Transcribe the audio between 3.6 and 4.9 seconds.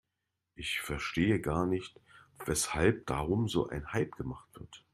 ein Hype gemacht wird.